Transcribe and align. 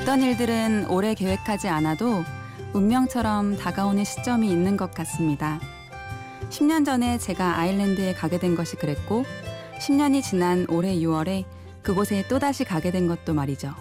어떤 0.00 0.22
일들은 0.22 0.86
오래 0.88 1.14
계획하지 1.14 1.68
않아도 1.68 2.24
운명처럼 2.72 3.58
다가오는 3.58 4.02
시점이 4.02 4.50
있는 4.50 4.78
것 4.78 4.94
같습니다. 4.94 5.60
10년 6.48 6.86
전에 6.86 7.18
제가 7.18 7.58
아일랜드에 7.58 8.14
가게 8.14 8.38
된 8.38 8.56
것이 8.56 8.76
그랬고, 8.76 9.24
10년이 9.78 10.22
지난 10.22 10.64
올해 10.70 10.94
6월에 10.96 11.44
그곳에 11.82 12.26
또다시 12.28 12.64
가게 12.64 12.90
된 12.90 13.08
것도 13.08 13.34
말이죠. 13.34 13.74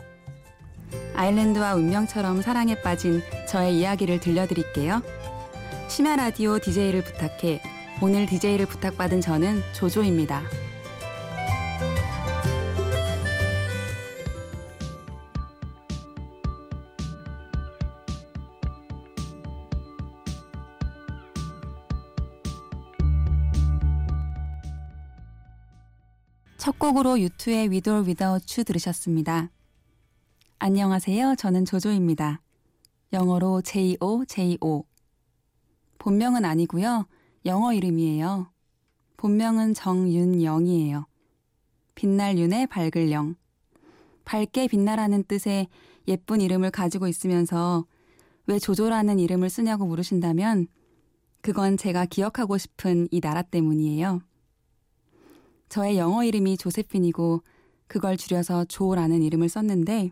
아일랜드와 1.15 1.75
운명처럼 1.75 2.41
사랑에 2.41 2.75
빠진 2.81 3.21
저의 3.47 3.79
이야기를 3.79 4.19
들려드릴게요. 4.19 5.01
심야 5.87 6.17
라디오 6.17 6.59
DJ를 6.59 7.01
부탁해 7.01 7.61
오늘 8.01 8.25
DJ를 8.25 8.65
부탁받은 8.65 9.21
저는 9.21 9.61
조조입니다. 9.71 10.43
첫 26.69 26.77
곡으로 26.77 27.19
유투의 27.19 27.69
Without 27.69 28.45
You 28.53 28.63
들으셨습니다. 28.63 29.49
안녕하세요. 30.59 31.33
저는 31.35 31.65
조조입니다. 31.65 32.43
영어로 33.11 33.63
J-O, 33.63 34.23
J-O. 34.25 34.85
본명은 35.97 36.45
아니고요. 36.45 37.07
영어 37.47 37.73
이름이에요. 37.73 38.51
본명은 39.17 39.73
정윤영이에요. 39.73 41.07
빛날 41.95 42.37
윤의 42.37 42.67
밝을 42.67 43.11
영. 43.11 43.33
밝게 44.23 44.67
빛나라는 44.67 45.23
뜻의 45.23 45.69
예쁜 46.07 46.39
이름을 46.39 46.69
가지고 46.69 47.07
있으면서 47.07 47.87
왜 48.45 48.59
조조라는 48.59 49.17
이름을 49.17 49.49
쓰냐고 49.49 49.87
물으신다면 49.87 50.67
그건 51.41 51.77
제가 51.77 52.05
기억하고 52.05 52.59
싶은 52.59 53.07
이 53.09 53.21
나라 53.21 53.41
때문이에요. 53.41 54.21
저의 55.69 55.97
영어 55.97 56.23
이름이 56.23 56.57
조세핀이고 56.57 57.41
그걸 57.87 58.17
줄여서 58.17 58.65
조라는 58.65 59.21
이름을 59.23 59.49
썼는데 59.49 60.11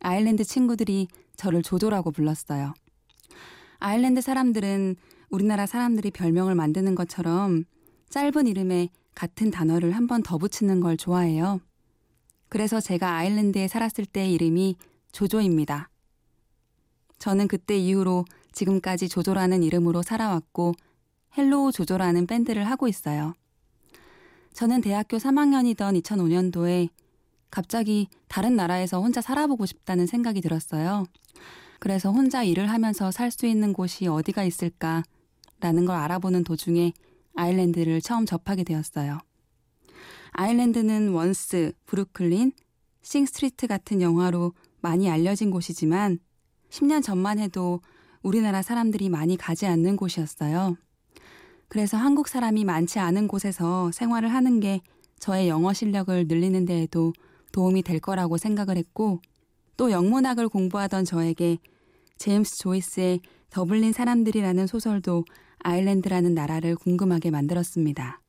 아일랜드 0.00 0.44
친구들이 0.44 1.08
저를 1.36 1.62
조조라고 1.62 2.10
불렀어요. 2.10 2.74
아일랜드 3.78 4.20
사람들은 4.20 4.96
우리나라 5.30 5.66
사람들이 5.66 6.10
별명을 6.10 6.54
만드는 6.54 6.94
것처럼 6.94 7.64
짧은 8.10 8.46
이름에 8.46 8.88
같은 9.14 9.50
단어를 9.50 9.92
한 9.92 10.06
번 10.06 10.22
더 10.22 10.38
붙이는 10.38 10.80
걸 10.80 10.96
좋아해요. 10.96 11.60
그래서 12.48 12.80
제가 12.80 13.16
아일랜드에 13.16 13.68
살았을 13.68 14.04
때의 14.04 14.32
이름이 14.34 14.76
조조입니다. 15.12 15.88
저는 17.18 17.48
그때 17.48 17.76
이후로 17.78 18.24
지금까지 18.52 19.08
조조라는 19.08 19.62
이름으로 19.62 20.02
살아왔고 20.02 20.74
헬로우 21.38 21.72
조조라는 21.72 22.26
밴드를 22.26 22.64
하고 22.68 22.88
있어요. 22.88 23.32
저는 24.52 24.80
대학교 24.80 25.16
3학년이던 25.16 26.00
2005년도에 26.02 26.88
갑자기 27.50 28.08
다른 28.28 28.56
나라에서 28.56 29.00
혼자 29.00 29.20
살아보고 29.20 29.66
싶다는 29.66 30.06
생각이 30.06 30.40
들었어요. 30.40 31.04
그래서 31.78 32.10
혼자 32.12 32.42
일을 32.42 32.70
하면서 32.70 33.10
살 33.10 33.30
수 33.30 33.46
있는 33.46 33.72
곳이 33.72 34.06
어디가 34.06 34.44
있을까 34.44 35.02
라는 35.60 35.84
걸 35.84 35.96
알아보는 35.96 36.44
도중에 36.44 36.92
아일랜드를 37.34 38.00
처음 38.00 38.26
접하게 38.26 38.62
되었어요. 38.64 39.18
아일랜드는 40.32 41.10
원스, 41.10 41.72
브루클린, 41.86 42.52
싱스트리트 43.02 43.66
같은 43.66 44.00
영화로 44.00 44.52
많이 44.80 45.10
알려진 45.10 45.50
곳이지만 45.50 46.18
10년 46.70 47.02
전만 47.02 47.38
해도 47.38 47.80
우리나라 48.22 48.62
사람들이 48.62 49.08
많이 49.08 49.36
가지 49.36 49.66
않는 49.66 49.96
곳이었어요. 49.96 50.76
그래서 51.72 51.96
한국 51.96 52.28
사람이 52.28 52.66
많지 52.66 52.98
않은 52.98 53.28
곳에서 53.28 53.90
생활을 53.92 54.28
하는 54.28 54.60
게 54.60 54.82
저의 55.18 55.48
영어 55.48 55.72
실력을 55.72 56.26
늘리는 56.28 56.66
데에도 56.66 57.14
도움이 57.50 57.82
될 57.82 57.98
거라고 57.98 58.36
생각을 58.36 58.76
했고 58.76 59.22
또 59.78 59.90
영문학을 59.90 60.50
공부하던 60.50 61.06
저에게 61.06 61.56
제임스 62.18 62.58
조이스의 62.58 63.20
더블린 63.48 63.94
사람들이라는 63.94 64.66
소설도 64.66 65.24
아일랜드라는 65.60 66.34
나라를 66.34 66.76
궁금하게 66.76 67.30
만들었습니다. 67.30 68.20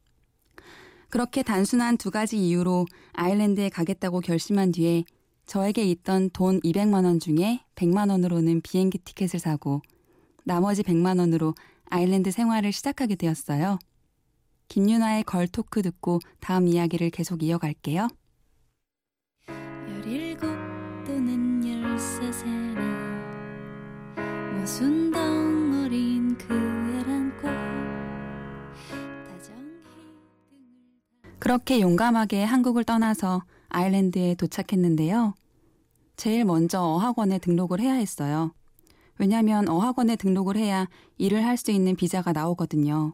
그렇게 1.09 1.43
단순한 1.43 1.97
두 1.97 2.11
가지 2.11 2.37
이유로 2.37 2.85
아일랜드에 3.11 3.67
가겠다고 3.67 4.21
결심한 4.21 4.71
뒤에 4.71 5.03
저에게 5.47 5.83
있던 5.83 6.29
돈 6.29 6.61
200만 6.61 7.03
원 7.03 7.19
중에 7.19 7.59
100만 7.75 8.09
원으로는 8.09 8.61
비행기 8.61 8.99
티켓을 8.99 9.41
사고 9.41 9.81
나머지 10.45 10.81
100만 10.81 11.19
원으로 11.19 11.55
아일랜드 11.89 12.31
생활을 12.31 12.71
시작하게 12.71 13.15
되었어요. 13.15 13.79
김유나의 14.67 15.23
걸 15.23 15.47
토크 15.47 15.81
듣고 15.81 16.19
다음 16.39 16.67
이야기를 16.67 17.09
계속 17.11 17.43
이어갈게요. 17.43 18.07
17 20.03 20.37
또는 21.05 21.61
13세나 21.61 22.79
무슨 24.59 25.11
덩어린 25.11 26.37
그 26.37 26.53
애란꽃 26.53 27.51
그렇게 31.39 31.81
용감하게 31.81 32.43
한국을 32.45 32.85
떠나서 32.85 33.43
아일랜드에 33.67 34.35
도착했는데요. 34.35 35.33
제일 36.15 36.45
먼저 36.45 36.79
어학원에 36.81 37.37
등록을 37.39 37.81
해야 37.81 37.95
했어요. 37.95 38.53
왜냐하면 39.19 39.69
어학원에 39.69 40.15
등록을 40.15 40.57
해야 40.57 40.87
일을 41.17 41.45
할 41.45 41.57
수 41.57 41.71
있는 41.71 41.95
비자가 41.95 42.33
나오거든요. 42.33 43.13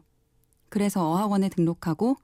그래서 0.68 1.08
어학원에 1.08 1.48
등록하고 1.48 2.16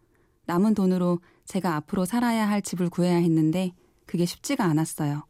남은 0.46 0.74
돈으로 0.74 1.20
제가 1.44 1.76
앞으로 1.76 2.04
살아야 2.04 2.48
할 2.48 2.62
집을 2.62 2.88
구해야 2.90 3.16
했는데 3.16 3.72
그게 4.06 4.24
쉽지가 4.24 4.64
않았어요. 4.64 5.24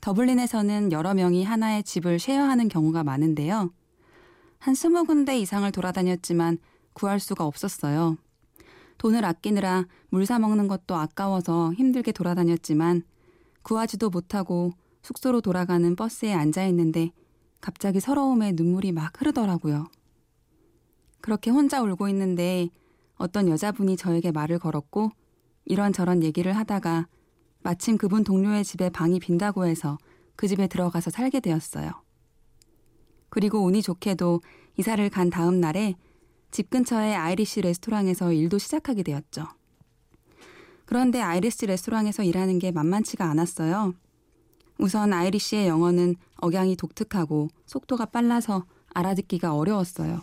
더블린에서는 0.00 0.92
여러 0.92 1.14
명이 1.14 1.44
하나의 1.44 1.82
집을 1.82 2.18
쉐어하는 2.18 2.68
경우가 2.68 3.04
많은데요. 3.04 3.72
한 4.58 4.74
스무 4.74 5.04
군데 5.04 5.38
이상을 5.38 5.70
돌아다녔지만 5.72 6.58
구할 6.92 7.20
수가 7.20 7.46
없었어요. 7.46 8.16
돈을 8.98 9.24
아끼느라 9.24 9.86
물 10.10 10.26
사 10.26 10.38
먹는 10.38 10.68
것도 10.68 10.94
아까워서 10.94 11.72
힘들게 11.74 12.12
돌아다녔지만 12.12 13.02
구하지도 13.62 14.10
못하고 14.10 14.72
숙소로 15.04 15.42
돌아가는 15.42 15.94
버스에 15.94 16.32
앉아 16.32 16.64
있는데 16.68 17.10
갑자기 17.60 18.00
서러움에 18.00 18.52
눈물이 18.52 18.92
막 18.92 19.20
흐르더라고요. 19.20 19.86
그렇게 21.20 21.50
혼자 21.50 21.82
울고 21.82 22.08
있는데 22.08 22.70
어떤 23.16 23.48
여자분이 23.48 23.98
저에게 23.98 24.32
말을 24.32 24.58
걸었고 24.58 25.10
이런저런 25.66 26.22
얘기를 26.22 26.56
하다가 26.56 27.06
마침 27.62 27.98
그분 27.98 28.24
동료의 28.24 28.64
집에 28.64 28.88
방이 28.88 29.20
빈다고 29.20 29.66
해서 29.66 29.98
그 30.36 30.48
집에 30.48 30.66
들어가서 30.66 31.10
살게 31.10 31.40
되었어요. 31.40 31.90
그리고 33.28 33.62
운이 33.64 33.82
좋게도 33.82 34.40
이사를 34.78 35.08
간 35.10 35.28
다음 35.28 35.60
날에 35.60 35.96
집 36.50 36.70
근처의 36.70 37.14
Irish 37.14 37.60
레스토랑에서 37.60 38.32
일도 38.32 38.58
시작하게 38.58 39.02
되었죠. 39.02 39.46
그런데 40.86 41.20
Irish 41.20 41.66
레스토랑에서 41.66 42.22
일하는 42.22 42.58
게 42.58 42.72
만만치가 42.72 43.24
않았어요. 43.24 43.94
우선 44.78 45.12
Irish의 45.12 45.68
영어는 45.68 46.16
억양이 46.36 46.76
독특하고 46.76 47.48
속도가 47.66 48.06
빨라서 48.06 48.64
알아듣기가 48.92 49.54
어려웠어요. 49.54 50.22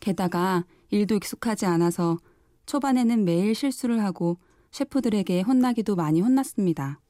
게다가 0.00 0.64
일도 0.90 1.16
익숙하지 1.16 1.66
않아서 1.66 2.18
초반에는 2.66 3.24
매일 3.24 3.54
실수를 3.54 4.02
하고 4.02 4.38
셰프들에게 4.70 5.42
혼나기도 5.42 5.96
많이 5.96 6.20
혼났습니다. 6.20 7.00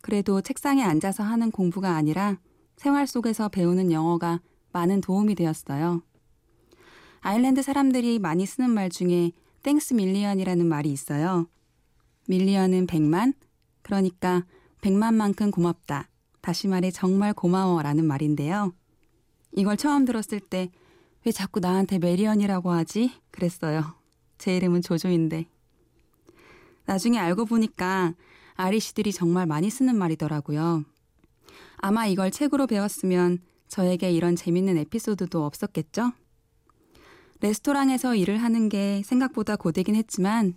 그래도 0.00 0.40
책상에 0.40 0.82
앉아서 0.82 1.22
하는 1.22 1.50
공부가 1.50 1.94
아니라 1.94 2.38
생활 2.76 3.06
속에서 3.06 3.48
배우는 3.48 3.92
영어가 3.92 4.40
많은 4.72 5.00
도움이 5.00 5.34
되었어요. 5.34 6.02
아일랜드 7.20 7.62
사람들이 7.62 8.18
많이 8.18 8.44
쓰는 8.44 8.70
말 8.70 8.90
중에 8.90 9.32
Thanks 9.62 9.94
million이라는 9.94 10.66
말이 10.66 10.92
있어요. 10.92 11.48
Million은 12.28 12.86
100만, 12.86 13.32
그러니까 13.82 14.44
100만만큼 14.84 15.50
고맙다. 15.50 16.08
다시 16.40 16.68
말해 16.68 16.90
정말 16.90 17.32
고마워 17.32 17.82
라는 17.82 18.06
말인데요. 18.06 18.72
이걸 19.52 19.76
처음 19.76 20.04
들었을 20.04 20.40
때 20.40 20.70
왜 21.24 21.32
자꾸 21.32 21.58
나한테 21.58 21.98
메리언이라고 21.98 22.70
하지? 22.70 23.10
그랬어요. 23.30 23.94
제 24.36 24.56
이름은 24.56 24.82
조조인데. 24.82 25.46
나중에 26.84 27.18
알고 27.18 27.46
보니까 27.46 28.12
아리씨들이 28.56 29.10
정말 29.10 29.46
많이 29.46 29.70
쓰는 29.70 29.96
말이더라고요. 29.96 30.84
아마 31.78 32.06
이걸 32.06 32.30
책으로 32.30 32.66
배웠으면 32.66 33.38
저에게 33.68 34.12
이런 34.12 34.36
재밌는 34.36 34.76
에피소드도 34.76 35.44
없었겠죠? 35.44 36.12
레스토랑에서 37.40 38.14
일을 38.14 38.36
하는 38.42 38.68
게 38.68 39.02
생각보다 39.04 39.56
고되긴 39.56 39.94
했지만 39.96 40.54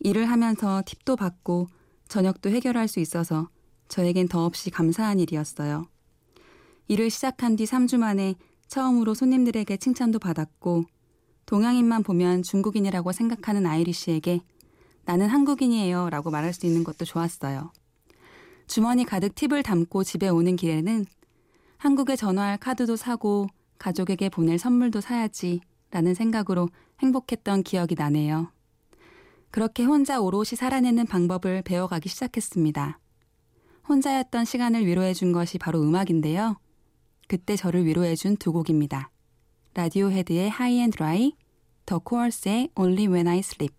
일을 0.00 0.28
하면서 0.28 0.82
팁도 0.84 1.14
받고 1.16 1.68
저녁도 2.08 2.50
해결할 2.50 2.88
수 2.88 2.98
있어서 2.98 3.48
저에겐 3.90 4.28
더없이 4.28 4.70
감사한 4.70 5.18
일이었어요. 5.18 5.84
일을 6.88 7.10
시작한 7.10 7.56
뒤 7.56 7.64
3주 7.64 7.98
만에 7.98 8.36
처음으로 8.68 9.14
손님들에게 9.14 9.76
칭찬도 9.76 10.20
받았고 10.20 10.84
동양인만 11.44 12.04
보면 12.04 12.42
중국인이라고 12.42 13.10
생각하는 13.12 13.66
아이리쉬에게 13.66 14.40
나는 15.04 15.26
한국인이에요 15.26 16.08
라고 16.10 16.30
말할 16.30 16.52
수 16.52 16.66
있는 16.66 16.84
것도 16.84 17.04
좋았어요. 17.04 17.72
주머니 18.68 19.04
가득 19.04 19.34
팁을 19.34 19.64
담고 19.64 20.04
집에 20.04 20.28
오는 20.28 20.54
길에는 20.54 21.04
한국에 21.78 22.14
전화할 22.14 22.58
카드도 22.58 22.94
사고 22.94 23.48
가족에게 23.78 24.28
보낼 24.28 24.58
선물도 24.58 25.00
사야지 25.00 25.60
라는 25.90 26.14
생각으로 26.14 26.68
행복했던 27.00 27.64
기억이 27.64 27.96
나네요. 27.96 28.52
그렇게 29.50 29.82
혼자 29.82 30.20
오롯이 30.20 30.50
살아내는 30.56 31.06
방법을 31.06 31.62
배워가기 31.62 32.08
시작했습니다. 32.08 33.00
혼자였던 33.90 34.44
시간을 34.44 34.86
위로해 34.86 35.12
준 35.12 35.32
것이 35.32 35.58
바로 35.58 35.82
음악인데요. 35.82 36.60
그때 37.26 37.56
저를 37.56 37.84
위로해 37.84 38.14
준 38.14 38.36
두 38.36 38.52
곡입니다. 38.52 39.10
라디오 39.74 40.10
헤드의 40.10 40.48
High 40.48 40.78
and 40.78 40.90
Dry, 40.90 41.32
더 41.86 41.98
코얼스의 41.98 42.70
Only 42.76 43.08
When 43.08 43.26
I 43.26 43.38
Sleep. 43.40 43.74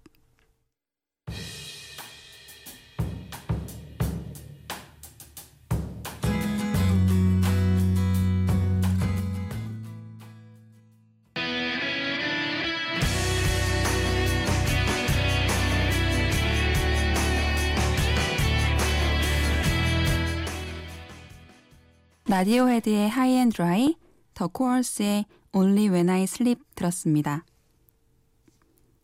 라디오 22.32 22.70
헤드의 22.70 23.10
High 23.10 23.34
and 23.34 23.50
Dry, 23.50 23.98
더 24.34 24.48
코얼스의 24.48 25.26
Only 25.52 25.90
When 25.90 26.10
I 26.10 26.24
Sleep 26.24 26.62
들었습니다. 26.76 27.44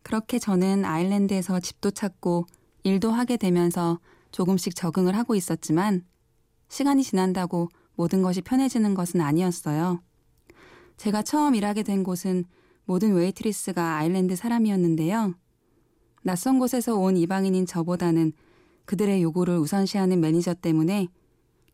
그렇게 0.02 0.40
저는 0.40 0.86
아일랜드에서 0.86 1.60
집도 1.60 1.92
찾고 1.92 2.46
일도 2.84 3.12
하게 3.12 3.36
되면서 3.36 4.00
조금씩 4.32 4.78
적응을 4.78 5.18
하고 5.18 5.36
있었지만 5.36 6.06
시간이 6.70 7.04
지난다고 7.04 7.68
모든 7.98 8.22
것이 8.22 8.40
편해지는 8.40 8.94
것은 8.94 9.20
아니었어요. 9.20 10.02
제가 10.96 11.22
처음 11.22 11.54
일하게 11.54 11.84
된 11.84 12.04
곳은 12.04 12.46
모든 12.86 13.14
웨이트리스가 13.14 13.98
아일랜드 13.98 14.38
사람이었는데요. 14.38 15.34
낯선 16.24 16.60
곳에서 16.60 16.96
온 16.96 17.18
이방인인 17.18 17.66
저보다는 17.66 18.32
그들의 18.86 19.22
요구를 19.22 19.58
우선시하는 19.58 20.22
매니저 20.22 20.54
때문에 20.54 21.10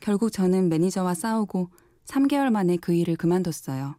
결국 0.03 0.33
저는 0.33 0.67
매니저와 0.67 1.13
싸우고 1.13 1.69
3개월 2.03 2.49
만에 2.49 2.75
그 2.75 2.91
일을 2.93 3.15
그만뒀어요. 3.15 3.95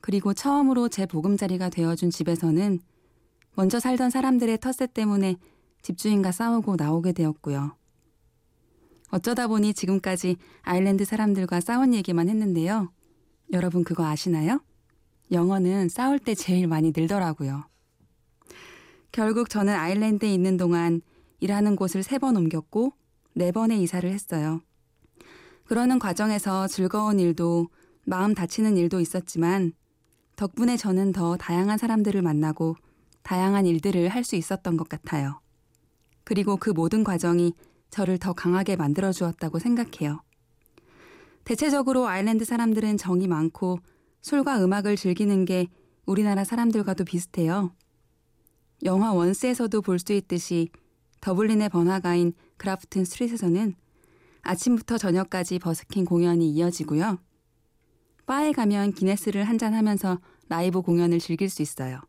그리고 0.00 0.34
처음으로 0.34 0.88
제 0.88 1.06
보금자리가 1.06 1.68
되어준 1.68 2.10
집에서는 2.10 2.80
먼저 3.54 3.78
살던 3.78 4.10
사람들의 4.10 4.58
텃세 4.58 4.88
때문에 4.88 5.36
집주인과 5.82 6.32
싸우고 6.32 6.74
나오게 6.74 7.12
되었고요. 7.12 7.76
어쩌다 9.12 9.46
보니 9.46 9.74
지금까지 9.74 10.38
아일랜드 10.62 11.04
사람들과 11.04 11.60
싸운 11.60 11.94
얘기만 11.94 12.28
했는데요. 12.28 12.90
여러분 13.52 13.84
그거 13.84 14.04
아시나요? 14.04 14.60
영어는 15.30 15.88
싸울 15.88 16.18
때 16.18 16.34
제일 16.34 16.66
많이 16.66 16.92
늘더라고요. 16.94 17.62
결국 19.12 19.48
저는 19.48 19.72
아일랜드에 19.72 20.34
있는 20.34 20.56
동안 20.56 21.00
일하는 21.38 21.76
곳을 21.76 22.02
세 22.02 22.18
번 22.18 22.36
옮겼고 22.36 22.92
네 23.34 23.52
번의 23.52 23.82
이사를 23.82 24.08
했어요. 24.10 24.60
그러는 25.64 25.98
과정에서 25.98 26.66
즐거운 26.68 27.18
일도 27.18 27.68
마음 28.04 28.34
다치는 28.34 28.76
일도 28.76 29.00
있었지만 29.00 29.72
덕분에 30.36 30.76
저는 30.76 31.12
더 31.12 31.36
다양한 31.36 31.78
사람들을 31.78 32.20
만나고 32.22 32.76
다양한 33.22 33.66
일들을 33.66 34.08
할 34.08 34.24
수 34.24 34.36
있었던 34.36 34.76
것 34.76 34.88
같아요. 34.88 35.40
그리고 36.24 36.56
그 36.56 36.70
모든 36.70 37.02
과정이 37.04 37.54
저를 37.90 38.18
더 38.18 38.32
강하게 38.32 38.76
만들어 38.76 39.12
주었다고 39.12 39.58
생각해요. 39.58 40.20
대체적으로 41.44 42.08
아일랜드 42.08 42.44
사람들은 42.44 42.96
정이 42.96 43.28
많고 43.28 43.78
술과 44.22 44.62
음악을 44.64 44.96
즐기는 44.96 45.44
게 45.44 45.68
우리나라 46.06 46.44
사람들과도 46.44 47.04
비슷해요. 47.04 47.72
영화 48.84 49.12
원스에서도 49.12 49.80
볼 49.82 49.98
수 49.98 50.12
있듯이 50.12 50.68
더블린의 51.24 51.70
번화가인 51.70 52.34
그라프튼 52.58 53.06
스트릿에서는 53.06 53.74
아침부터 54.42 54.98
저녁까지 54.98 55.58
버스킹 55.58 56.04
공연이 56.04 56.50
이어지고요. 56.50 57.18
바에 58.26 58.52
가면 58.52 58.92
기네스를 58.92 59.44
한잔하면서 59.44 60.20
라이브 60.50 60.82
공연을 60.82 61.20
즐길 61.20 61.48
수 61.48 61.62
있어요. 61.62 62.02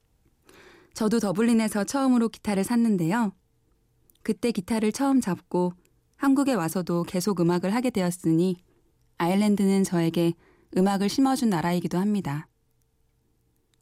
저도 0.94 1.22
더블린에서 1.22 1.86
처음으로 1.86 2.28
기타를 2.28 2.66
샀는데요. 2.66 3.32
그때 4.22 4.52
기타를 4.52 4.92
처음 4.92 5.22
잡고 5.22 5.72
한국에 6.18 6.54
와서도 6.54 7.04
계속 7.04 7.40
음악을 7.40 7.74
하게 7.74 7.92
되었으니 7.92 8.58
아일랜드는 9.18 9.86
저에게 9.86 10.34
음악을 10.76 11.08
심어준 11.08 11.50
나라이기도 11.50 11.98
합니다. 11.98 12.50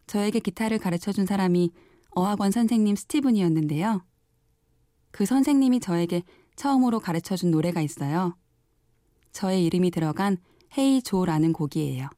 저에게 0.05 0.39
기타를 0.39 0.77
가르쳐 0.77 1.11
준 1.11 1.25
사람이 1.25 1.71
어학원 2.11 2.51
선생님 2.51 2.95
스티븐이었는데요. 2.95 4.05
그 5.13 5.27
선생님이 5.27 5.79
저에게 5.79 6.23
처음으로 6.55 6.99
가르쳐 6.99 7.35
준 7.35 7.51
노래가 7.51 7.81
있어요. 7.81 8.35
저의 9.31 9.63
이름이 9.65 9.91
들어간 9.91 10.37
헤이 10.75 11.03
조라는 11.03 11.53
곡이에요. 11.53 12.09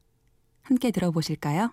함께 0.62 0.90
들어보실까요? 0.90 1.72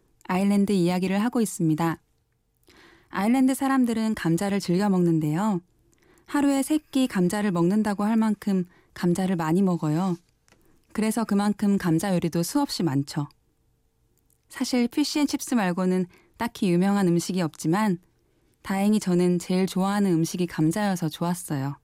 아일랜드 0.31 0.71
이야기를 0.71 1.21
하고 1.21 1.41
있습니다. 1.41 1.97
아일랜드 3.09 3.53
사람들은 3.53 4.15
감자를 4.15 4.61
즐겨 4.61 4.87
먹는데요. 4.87 5.59
하루에 6.25 6.63
세끼 6.63 7.05
감자를 7.09 7.51
먹는다고 7.51 8.05
할 8.05 8.15
만큼 8.15 8.63
감자를 8.93 9.35
많이 9.35 9.61
먹어요. 9.61 10.15
그래서 10.93 11.25
그만큼 11.25 11.77
감자 11.77 12.13
요리도 12.13 12.43
수없이 12.43 12.81
많죠. 12.81 13.27
사실 14.47 14.87
피쉬앤칩스 14.87 15.55
말고는 15.55 16.05
딱히 16.37 16.71
유명한 16.71 17.09
음식이 17.09 17.41
없지만 17.41 17.97
다행히 18.61 19.01
저는 19.01 19.37
제일 19.37 19.65
좋아하는 19.65 20.13
음식이 20.13 20.47
감자여서 20.47 21.09
좋았어요. 21.09 21.75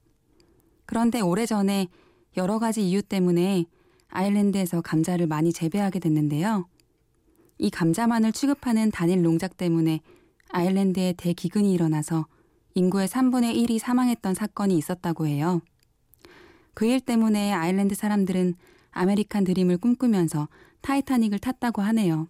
그런데 0.85 1.19
오래전에 1.19 1.89
여러 2.37 2.59
가지 2.59 2.87
이유 2.87 3.01
때문에 3.01 3.65
아일랜드에서 4.07 4.79
감자를 4.79 5.27
많이 5.27 5.51
재배하게 5.51 5.99
됐는데요. 5.99 6.69
이 7.57 7.69
감자만을 7.69 8.31
취급하는 8.31 8.91
단일 8.91 9.21
농작 9.21 9.57
때문에 9.57 10.01
아일랜드에 10.49 11.13
대기근이 11.17 11.73
일어나서 11.73 12.27
인구의 12.75 13.07
3분의 13.07 13.55
1이 13.55 13.79
사망했던 13.79 14.33
사건이 14.35 14.77
있었다고 14.77 15.27
해요. 15.27 15.61
그 16.73 16.85
일 16.85 16.99
때문에 17.01 17.51
아일랜드 17.53 17.95
사람들은 17.95 18.53
아메리칸 18.91 19.43
드림을 19.43 19.77
꿈꾸면서 19.79 20.47
타이타닉을 20.81 21.39
탔다고 21.39 21.81
하네요. 21.81 22.27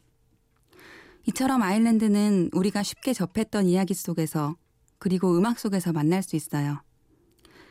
이처럼 1.27 1.61
아일랜드는 1.61 2.51
우리가 2.53 2.81
쉽게 2.83 3.11
접했던 3.13 3.65
이야기 3.67 3.93
속에서 3.93 4.55
그리고 4.99 5.37
음악 5.37 5.59
속에서 5.59 5.91
만날 5.91 6.23
수 6.23 6.37
있어요. 6.37 6.81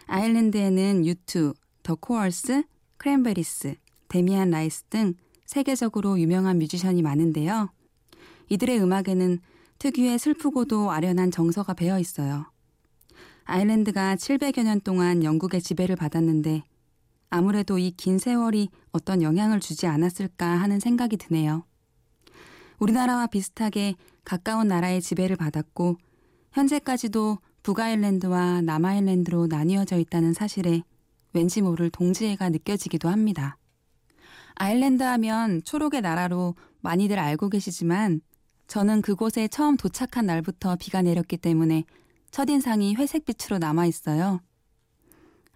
아일랜드에는 0.06 1.06
유투, 1.06 1.54
더 1.82 1.94
코얼스, 1.94 2.64
크랜베리스, 2.98 3.76
데미안 4.08 4.50
라이스 4.50 4.84
등 4.90 5.14
세계적으로 5.46 6.18
유명한 6.20 6.58
뮤지션이 6.58 7.02
많은데요. 7.02 7.70
이들의 8.48 8.80
음악에는 8.80 9.38
특유의 9.78 10.18
슬프고도 10.18 10.90
아련한 10.90 11.30
정서가 11.30 11.74
배어 11.74 11.98
있어요. 11.98 12.46
아일랜드가 13.44 14.16
700여 14.16 14.64
년 14.64 14.80
동안 14.80 15.22
영국의 15.22 15.62
지배를 15.62 15.96
받았는데 15.96 16.64
아무래도 17.30 17.78
이 17.78 17.92
긴 17.96 18.18
세월이 18.18 18.68
어떤 18.92 19.22
영향을 19.22 19.60
주지 19.60 19.86
않았을까 19.86 20.46
하는 20.46 20.80
생각이 20.80 21.16
드네요. 21.16 21.64
우리나라와 22.78 23.26
비슷하게 23.26 23.94
가까운 24.24 24.68
나라의 24.68 25.00
지배를 25.00 25.36
받았고 25.36 25.96
현재까지도 26.52 27.38
북아일랜드와 27.62 28.62
남아일랜드로 28.62 29.46
나뉘어져 29.48 29.98
있다는 29.98 30.32
사실에 30.32 30.82
왠지 31.32 31.60
모를 31.62 31.90
동지애가 31.90 32.48
느껴지기도 32.50 33.08
합니다. 33.08 33.56
아일랜드 34.56 35.02
하면 35.02 35.62
초록의 35.64 36.00
나라로 36.00 36.54
많이들 36.80 37.18
알고 37.18 37.50
계시지만 37.50 38.20
저는 38.66 39.02
그곳에 39.02 39.48
처음 39.48 39.76
도착한 39.76 40.26
날부터 40.26 40.76
비가 40.76 41.02
내렸기 41.02 41.36
때문에 41.36 41.84
첫인상이 42.30 42.94
회색빛으로 42.94 43.58
남아 43.58 43.86
있어요. 43.86 44.40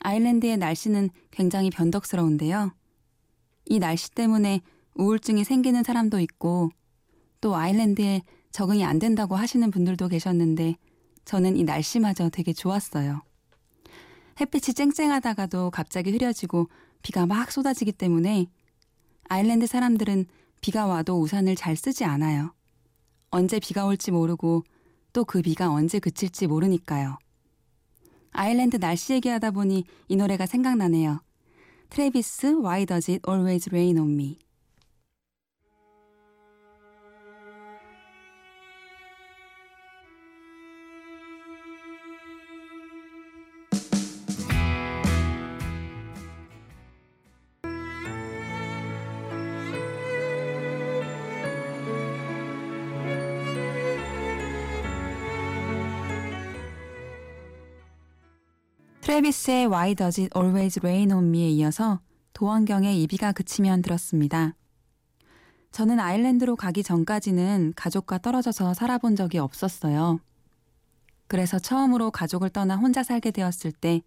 아일랜드의 0.00 0.58
날씨는 0.58 1.10
굉장히 1.30 1.70
변덕스러운데요. 1.70 2.72
이 3.66 3.78
날씨 3.78 4.10
때문에 4.12 4.60
우울증이 4.94 5.44
생기는 5.44 5.82
사람도 5.82 6.20
있고 6.20 6.70
또 7.40 7.56
아일랜드에 7.56 8.22
적응이 8.52 8.84
안 8.84 8.98
된다고 8.98 9.34
하시는 9.34 9.70
분들도 9.70 10.08
계셨는데 10.08 10.76
저는 11.24 11.56
이 11.56 11.64
날씨마저 11.64 12.28
되게 12.28 12.52
좋았어요. 12.52 13.22
햇빛이 14.40 14.74
쨍쨍하다가도 14.74 15.70
갑자기 15.70 16.10
흐려지고 16.10 16.68
비가 17.02 17.26
막 17.26 17.50
쏟아지기 17.50 17.92
때문에 17.92 18.46
아일랜드 19.32 19.68
사람들은 19.68 20.26
비가 20.60 20.86
와도 20.86 21.20
우산을 21.20 21.54
잘 21.54 21.76
쓰지 21.76 22.04
않아요. 22.04 22.52
언제 23.30 23.60
비가 23.60 23.86
올지 23.86 24.10
모르고 24.10 24.64
또 25.12 25.24
그 25.24 25.40
비가 25.40 25.70
언제 25.70 26.00
그칠지 26.00 26.48
모르니까요. 26.48 27.16
아일랜드 28.32 28.78
날씨 28.78 29.12
얘기하다 29.12 29.52
보니 29.52 29.84
이 30.08 30.16
노래가 30.16 30.46
생각나네요. 30.46 31.20
트레비스 31.90 32.56
Why 32.56 32.86
Does 32.86 33.08
It 33.08 33.22
Always 33.30 33.70
Rain 33.70 33.98
on 33.98 34.10
Me 34.14 34.36
트래비스의 59.10 59.66
Why 59.66 59.94
Does 59.96 60.20
It 60.20 60.38
Always 60.38 60.78
Rain 60.78 61.10
on 61.10 61.24
Me에 61.24 61.48
이어서 61.50 62.00
도원경의 62.32 63.02
이비가 63.02 63.32
그치면 63.32 63.82
들었습니다. 63.82 64.54
저는 65.72 65.98
아일랜드로 65.98 66.54
가기 66.54 66.84
전까지는 66.84 67.72
가족과 67.74 68.18
떨어져서 68.18 68.74
살아본 68.74 69.16
적이 69.16 69.38
없었어요. 69.38 70.20
그래서 71.26 71.58
처음으로 71.58 72.12
가족을 72.12 72.50
떠나 72.50 72.76
혼자 72.76 73.02
살게 73.02 73.32
되었을 73.32 73.72
때 73.72 74.02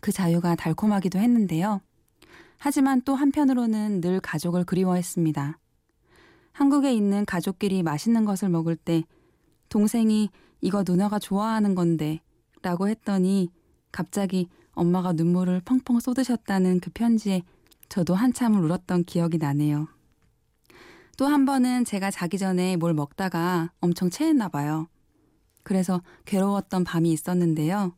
그 0.00 0.12
자유가 0.12 0.54
달콤하기도 0.54 1.18
했는데요. 1.18 1.80
하지만 2.58 3.02
또 3.02 3.14
한편으로는 3.14 4.00
늘 4.00 4.20
가족을 4.20 4.64
그리워했습니다. 4.64 5.58
한국에 6.52 6.92
있는 6.92 7.24
가족끼리 7.24 7.82
맛있는 7.82 8.24
것을 8.24 8.48
먹을 8.48 8.76
때 8.76 9.04
동생이 9.68 10.30
이거 10.60 10.82
누나가 10.86 11.18
좋아하는 11.18 11.74
건데 11.74 12.20
라고 12.62 12.88
했더니 12.88 13.50
갑자기 14.02 14.48
엄마가 14.74 15.12
눈물을 15.12 15.60
펑펑 15.64 15.98
쏟으셨다는 15.98 16.78
그 16.78 16.88
편지에 16.94 17.42
저도 17.88 18.14
한참을 18.14 18.60
울었던 18.62 19.02
기억이 19.02 19.38
나네요. 19.38 19.88
또 21.16 21.26
한 21.26 21.44
번은 21.44 21.84
제가 21.84 22.12
자기 22.12 22.38
전에 22.38 22.76
뭘 22.76 22.94
먹다가 22.94 23.72
엄청 23.80 24.08
체했나 24.08 24.50
봐요. 24.50 24.86
그래서 25.64 26.00
괴로웠던 26.26 26.84
밤이 26.84 27.10
있었는데요. 27.10 27.92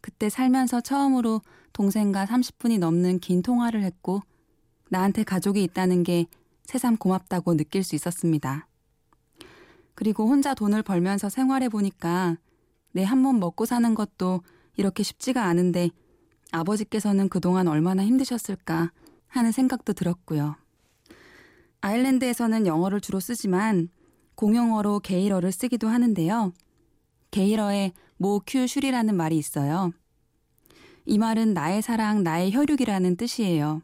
그때 0.00 0.28
살면서 0.28 0.80
처음으로 0.80 1.40
동생과 1.72 2.24
30분이 2.24 2.80
넘는 2.80 3.20
긴 3.20 3.40
통화를 3.40 3.84
했고 3.84 4.22
나한테 4.90 5.22
가족이 5.22 5.62
있다는 5.62 6.02
게 6.02 6.26
새삼 6.64 6.96
고맙다고 6.96 7.56
느낄 7.56 7.84
수 7.84 7.94
있었습니다. 7.94 8.66
그리고 9.94 10.26
혼자 10.26 10.52
돈을 10.54 10.82
벌면서 10.82 11.28
생활해 11.28 11.68
보니까 11.68 12.38
내 12.92 13.04
한 13.04 13.18
몸 13.18 13.38
먹고 13.38 13.66
사는 13.66 13.94
것도 13.94 14.42
이렇게 14.78 15.02
쉽지가 15.02 15.44
않은데 15.44 15.90
아버지께서는 16.52 17.28
그동안 17.28 17.68
얼마나 17.68 18.04
힘드셨을까 18.04 18.92
하는 19.26 19.52
생각도 19.52 19.92
들었고요. 19.92 20.56
아일랜드에서는 21.80 22.66
영어를 22.66 23.00
주로 23.00 23.20
쓰지만 23.20 23.90
공용어로 24.36 25.00
게일어를 25.00 25.52
쓰기도 25.52 25.88
하는데요. 25.88 26.52
게일어에 27.32 27.92
모큐슈리라는 28.16 29.16
말이 29.16 29.36
있어요. 29.36 29.92
이 31.04 31.18
말은 31.18 31.54
나의 31.54 31.82
사랑, 31.82 32.22
나의 32.22 32.52
혈육이라는 32.52 33.16
뜻이에요. 33.16 33.82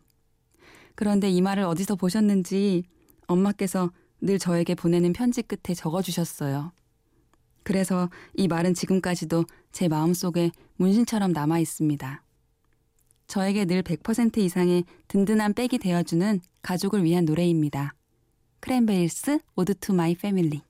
그런데 0.94 1.28
이 1.28 1.40
말을 1.40 1.64
어디서 1.64 1.96
보셨는지 1.96 2.84
엄마께서 3.26 3.90
늘 4.20 4.38
저에게 4.38 4.76
보내는 4.76 5.12
편지 5.12 5.42
끝에 5.42 5.74
적어주셨어요. 5.74 6.72
그래서 7.64 8.08
이 8.34 8.46
말은 8.46 8.74
지금까지도 8.74 9.44
제 9.72 9.88
마음속에 9.88 10.52
문신처럼 10.76 11.32
남아 11.32 11.58
있습니다. 11.58 12.22
저에게 13.26 13.64
늘 13.64 13.82
100% 13.82 14.38
이상의 14.38 14.84
든든한 15.08 15.54
백이 15.54 15.78
되어주는 15.78 16.40
가족을 16.62 17.02
위한 17.02 17.24
노래입니다. 17.24 17.94
크랜베리스 18.60 19.40
Ode 19.56 19.74
to 19.74 19.92
My 19.92 20.14
Family 20.14 20.62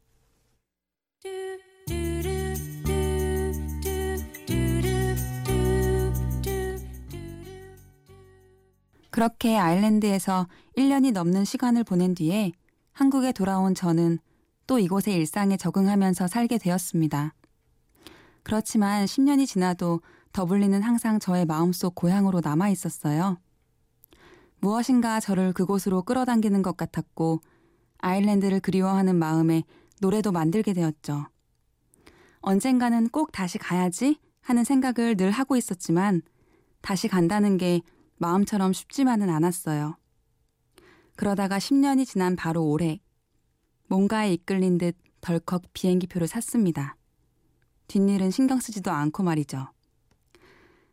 그렇게 9.11 9.57
아일랜드에서 9.57 10.49
1년이 10.77 11.13
넘는 11.13 11.45
시간을 11.45 11.85
보낸 11.85 12.17
뒤에 12.17 12.51
한국에 12.93 13.31
돌아온 13.31 13.75
저는 13.75 14.19
또 14.67 14.79
이곳의 14.79 15.15
일상에 15.15 15.57
적응하면서 15.57 16.29
살게 16.29 16.59
되었습니다. 16.59 17.35
그렇지만 18.43 19.05
10년이 19.05 19.47
지나도 19.47 20.01
더블린은 20.33 20.83
항상 20.83 21.19
저의 21.19 21.47
마음속 21.47 21.95
고향으로 21.95 22.41
남아 22.43 22.69
있었어요. 22.69 23.39
무엇인가 24.61 25.21
저를 25.21 25.53
그곳으로 25.53 26.03
끌어당기는 26.03 26.63
것 26.63 26.77
같았고 26.77 27.41
아일랜드를 27.99 28.61
그리워하는 28.61 29.17
마음에 29.17 29.63
노래도 30.01 30.33
만들게 30.33 30.73
되었죠. 30.73 31.27
언젠가는 32.41 33.09
꼭 33.09 33.33
다시 33.33 33.59
가야지 33.59 34.19
하는 34.41 34.65
생각을 34.65 35.17
늘 35.17 35.31
하고 35.31 35.57
있었지만 35.57 36.23
다시 36.83 37.09
간다는 37.09 37.57
게 37.57 37.81
마음처럼 38.19 38.73
쉽지만은 38.73 39.31
않았어요. 39.31 39.97
그러다가 41.17 41.59
10년이 41.59 42.07
지난 42.07 42.37
바로 42.37 42.65
올해 42.65 43.01
뭔가에 43.89 44.33
이끌린 44.33 44.79
듯 44.79 44.97
덜컥 45.21 45.73
비행기표를 45.73 46.27
샀습니다. 46.27 46.97
뒷일은 47.89 48.31
신경 48.31 48.61
쓰지도 48.61 48.91
않고 48.91 49.23
말이죠. 49.23 49.69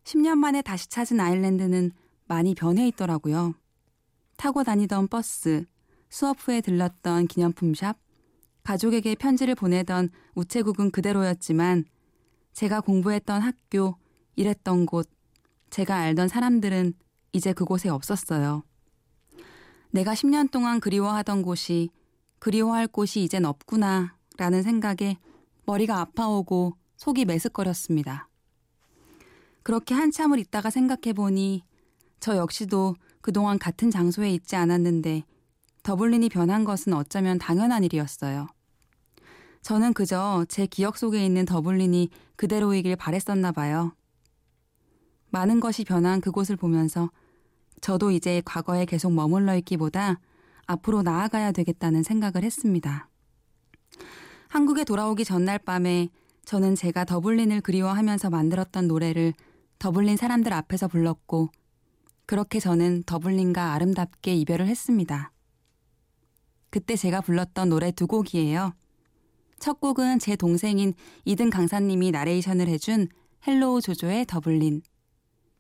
10년 0.04 0.36
만에 0.36 0.62
다시 0.62 0.88
찾은 0.90 1.20
아일랜드는 1.20 1.92
많이 2.28 2.56
변해 2.56 2.88
있더라고요. 2.88 3.54
타고 4.38 4.64
다니던 4.64 5.08
버스, 5.08 5.66
수업 6.10 6.38
후에 6.40 6.62
들렀던 6.62 7.28
기념품샵, 7.28 7.98
가족에게 8.64 9.16
편지를 9.16 9.56
보내던 9.56 10.10
우체국은 10.36 10.92
그대로였지만 10.92 11.86
제가 12.54 12.82
공부했던 12.82 13.42
학교, 13.42 13.98
일했던 14.36 14.86
곳, 14.86 15.10
제가 15.70 15.96
알던 15.96 16.28
사람들은 16.28 16.94
이제 17.34 17.54
그곳에 17.54 17.90
없었어요. 17.90 18.64
내가 19.92 20.14
10년 20.14 20.52
동안 20.52 20.80
그리워하던 20.80 21.42
곳이 21.42 21.90
그리워할 22.42 22.88
곳이 22.88 23.22
이젠 23.24 23.46
없구나 23.46 24.16
라는 24.36 24.64
생각에 24.64 25.18
머리가 25.68 26.00
아파오고 26.00 26.76
속이 26.98 27.26
메스꺼렸습니다. 27.26 28.30
그렇게 29.62 29.94
한참을 29.94 30.40
있다가 30.40 30.72
생각해보니 30.72 31.64
저 32.20 32.38
역시도 32.38 32.96
그동안 33.22 33.60
같은 33.60 33.92
장소에 33.92 34.32
있지 34.32 34.56
않았는데 34.56 35.24
더블린이 35.84 36.30
변한 36.30 36.66
것은 36.66 36.94
어쩌면 36.94 37.38
당연한 37.38 37.84
일이었어요. 37.84 38.48
저는 39.62 39.94
그저 39.94 40.44
제 40.50 40.66
기억 40.66 40.98
속에 40.98 41.24
있는 41.24 41.46
더블린이 41.46 42.10
그대로이길 42.38 42.96
바랬었나 42.96 43.52
봐요. 43.52 43.94
많은 45.30 45.60
것이 45.60 45.84
변한 45.84 46.20
그곳을 46.20 46.56
보면서 46.56 47.12
저도 47.82 48.10
이제 48.10 48.42
과거에 48.46 48.86
계속 48.86 49.14
머물러 49.14 49.56
있기보다 49.58 50.20
앞으로 50.72 51.02
나아가야 51.02 51.52
되겠다는 51.52 52.04
생각을 52.04 52.44
했습니다. 52.44 53.10
한국에 54.48 54.84
돌아오기 54.84 55.26
전날 55.26 55.58
밤에 55.60 56.10
저는 56.46 56.76
제가 56.76 57.06
더블린을 57.06 57.62
그리워하면서 57.62 58.30
만들었던 58.30 58.88
노래를 58.88 59.34
더블린 59.80 60.18
사람들 60.18 60.54
앞에서 60.54 60.88
불렀고 60.88 61.50
그렇게 62.26 62.60
저는 62.60 63.04
더블린과 63.04 63.74
아름답게 63.74 64.36
이별을 64.36 64.68
했습니다. 64.68 65.32
그때 66.70 66.96
제가 66.96 67.22
불렀던 67.22 67.70
노래 67.70 67.92
두 67.92 68.08
곡이에요. 68.08 68.74
첫 69.60 69.80
곡은 69.80 70.20
제 70.20 70.36
동생인 70.36 70.94
이든 71.26 71.50
강사님이 71.50 72.12
나레이션을 72.12 72.68
해준 72.68 73.08
헬로우 73.46 73.82
조조의 73.82 74.26
더블린. 74.26 74.82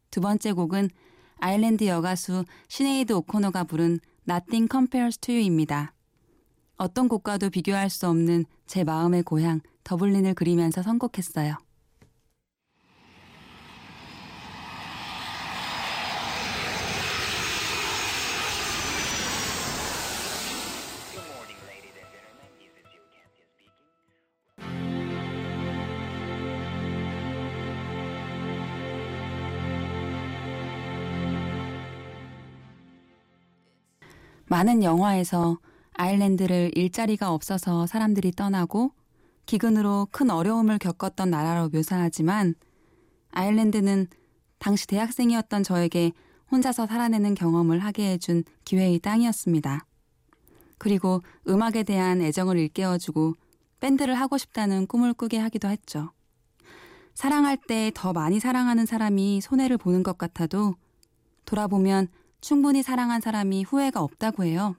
두 0.09 0.21
번째 0.21 0.53
곡은 0.53 0.89
아일랜드 1.37 1.85
여가수 1.85 2.45
시네이드 2.67 3.13
오코너가 3.13 3.63
부른 3.63 3.99
Nothing 4.31 4.71
Compares 4.71 5.17
to 5.17 5.35
You입니다. 5.35 5.93
어떤 6.77 7.09
곡과도 7.09 7.49
비교할 7.49 7.89
수 7.89 8.07
없는 8.07 8.45
제 8.65 8.85
마음의 8.85 9.23
고향 9.23 9.59
더블린을 9.83 10.35
그리면서 10.35 10.81
선곡했어요. 10.81 11.57
많은 34.51 34.83
영화에서 34.83 35.59
아일랜드를 35.93 36.71
일자리가 36.75 37.31
없어서 37.31 37.87
사람들이 37.87 38.33
떠나고 38.33 38.91
기근으로 39.45 40.09
큰 40.11 40.29
어려움을 40.29 40.77
겪었던 40.77 41.29
나라로 41.29 41.69
묘사하지만 41.69 42.55
아일랜드는 43.29 44.07
당시 44.59 44.87
대학생이었던 44.87 45.63
저에게 45.63 46.11
혼자서 46.51 46.85
살아내는 46.85 47.33
경험을 47.33 47.79
하게 47.79 48.11
해준 48.11 48.43
기회의 48.65 48.99
땅이었습니다. 48.99 49.85
그리고 50.77 51.21
음악에 51.47 51.83
대한 51.83 52.21
애정을 52.21 52.57
일깨워주고 52.57 53.35
밴드를 53.79 54.15
하고 54.15 54.37
싶다는 54.37 54.85
꿈을 54.85 55.13
꾸게 55.13 55.37
하기도 55.37 55.69
했죠. 55.69 56.11
사랑할 57.13 57.55
때 57.55 57.89
더 57.95 58.11
많이 58.11 58.41
사랑하는 58.41 58.85
사람이 58.85 59.39
손해를 59.39 59.77
보는 59.77 60.03
것 60.03 60.17
같아도 60.17 60.75
돌아보면 61.45 62.09
충분히 62.41 62.81
사랑한 62.81 63.21
사람이 63.21 63.63
후회가 63.63 64.01
없다고 64.01 64.43
해요. 64.43 64.75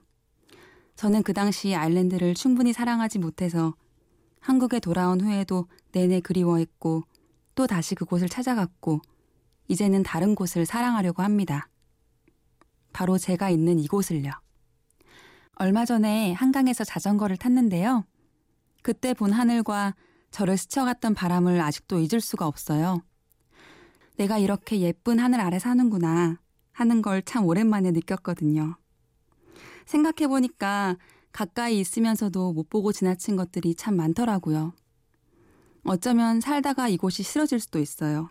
저는 0.95 1.23
그 1.23 1.33
당시 1.33 1.73
아일랜드를 1.73 2.33
충분히 2.33 2.73
사랑하지 2.73 3.19
못해서 3.19 3.73
한국에 4.41 4.79
돌아온 4.79 5.21
후에도 5.21 5.67
내내 5.93 6.19
그리워했고 6.19 7.03
또 7.55 7.65
다시 7.65 7.95
그곳을 7.95 8.27
찾아갔고 8.27 8.99
이제는 9.69 10.03
다른 10.03 10.35
곳을 10.35 10.65
사랑하려고 10.65 11.23
합니다. 11.23 11.69
바로 12.91 13.17
제가 13.17 13.49
있는 13.49 13.79
이곳을요. 13.79 14.31
얼마 15.55 15.85
전에 15.85 16.33
한강에서 16.33 16.83
자전거를 16.83 17.37
탔는데요. 17.37 18.05
그때 18.81 19.13
본 19.13 19.31
하늘과 19.31 19.95
저를 20.31 20.57
스쳐갔던 20.57 21.13
바람을 21.13 21.61
아직도 21.61 21.99
잊을 21.99 22.19
수가 22.19 22.45
없어요. 22.45 23.01
내가 24.17 24.37
이렇게 24.37 24.79
예쁜 24.81 25.19
하늘 25.19 25.39
아래 25.39 25.57
사는구나 25.57 26.42
하는 26.73 27.01
걸 27.01 27.21
참 27.23 27.45
오랜만에 27.45 27.91
느꼈거든요. 27.91 28.75
생각해보니까 29.85 30.97
가까이 31.31 31.79
있으면서도 31.79 32.53
못 32.53 32.69
보고 32.69 32.91
지나친 32.91 33.35
것들이 33.35 33.75
참 33.75 33.95
많더라고요. 33.95 34.73
어쩌면 35.83 36.41
살다가 36.41 36.87
이곳이 36.87 37.23
싫어질 37.23 37.59
수도 37.59 37.79
있어요. 37.79 38.29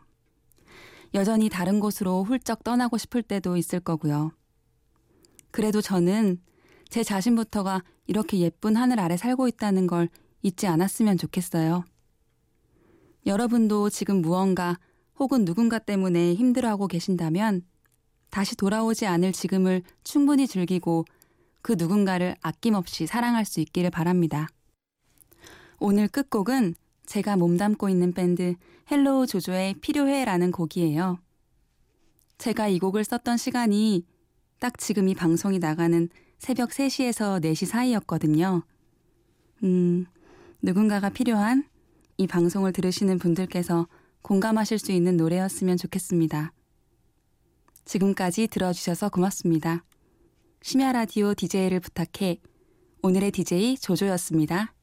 여전히 1.15 1.49
다른 1.49 1.81
곳으로 1.81 2.25
훌쩍 2.25 2.65
떠나고 2.65 2.97
싶을 2.97 3.23
때도 3.23 3.57
있을 3.57 3.81
거고요. 3.81 4.33
그래도 5.51 5.81
저는 5.83 6.41
제 6.89 7.03
자신부터가 7.05 7.83
이렇게 8.07 8.39
예쁜 8.39 8.77
하늘 8.77 9.01
아래 9.01 9.17
살고 9.17 9.49
있다는 9.49 9.87
걸 9.87 10.09
잊지 10.43 10.67
않았으면 10.67 11.19
좋겠어요. 11.19 11.85
여러분도 13.27 13.91
지금 13.91 14.23
무언가 14.23 14.79
혹은 15.19 15.45
누군가 15.45 15.79
때문에 15.79 16.35
힘들어하고 16.35 16.89
계신다면 16.89 17.63
다시 18.33 18.57
돌아오지 18.57 19.05
않을 19.07 19.33
지금을 19.33 19.83
충분히 20.05 20.49
즐기고 20.49 21.05
그 21.61 21.75
누군가를 21.79 22.35
아낌없이 22.41 23.07
사랑할 23.07 23.45
수 23.45 23.61
있기를 23.61 23.91
바랍니다. 23.91 24.49
오늘 25.79 26.09
끝곡은 26.09 26.75
제가 27.05 27.37
몸담고 27.37 27.91
있는 27.91 28.15
밴드 28.15 28.55
헬로우 28.91 29.27
조조의 29.27 29.75
필요해라는 29.83 30.51
곡이에요. 30.51 31.19
제가 32.39 32.69
이 32.69 32.79
곡을 32.79 33.05
썼던 33.05 33.37
시간이 33.37 34.07
딱 34.61 34.79
지금 34.79 35.11
이 35.11 35.15
방송이 35.15 35.59
나가는 35.59 36.09
새벽 36.39 36.71
3시에서 36.71 37.45
4시 37.45 37.67
사이였거든요. 37.67 38.63
음, 39.63 40.07
누군가가 40.63 41.11
필요한 41.11 41.65
이 42.17 42.27
방송을 42.27 42.73
들으시는 42.73 43.19
분들께서 43.19 43.89
공감하실 44.23 44.79
수 44.79 44.91
있는 44.91 45.19
노래였으면 45.19 45.77
좋겠습니다. 45.77 46.53
지금까지 47.85 48.49
들어주셔서 48.49 49.09
고맙습니다. 49.09 49.85
심야 50.63 50.93
라디오 50.93 51.35
DJ를 51.35 51.81
부탁해 51.81 52.39
오늘의 53.03 53.33
DJ 53.33 53.79
조조였습니다. 53.79 54.75